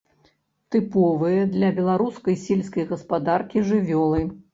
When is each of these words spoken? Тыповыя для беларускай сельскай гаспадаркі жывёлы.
Тыповыя 0.75 1.43
для 1.55 1.69
беларускай 1.79 2.37
сельскай 2.45 2.87
гаспадаркі 2.95 3.65
жывёлы. 3.69 4.25